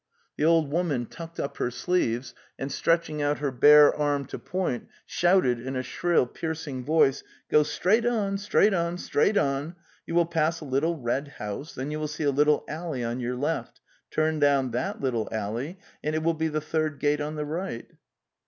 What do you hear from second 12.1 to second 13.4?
a little alley on your